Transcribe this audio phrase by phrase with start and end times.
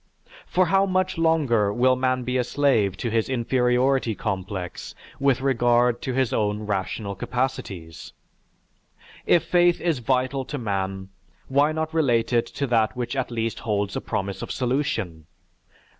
[0.47, 6.01] For how much longer will man be a slave to his inferiority complex with regard
[6.01, 8.11] to his own rational capacities?
[9.27, 11.09] If faith is vital to man,
[11.49, 15.27] why not relate it to that which at least holds a promise of solution?